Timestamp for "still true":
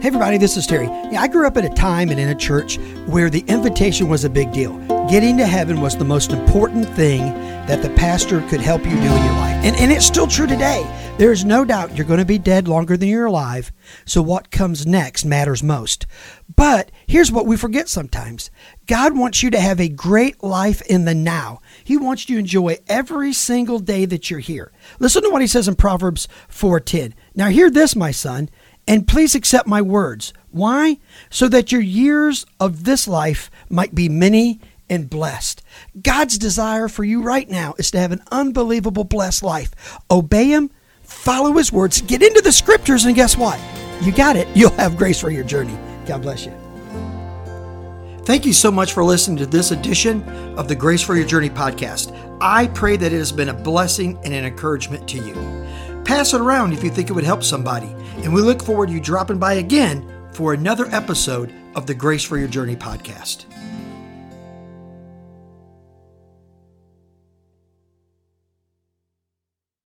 10.06-10.46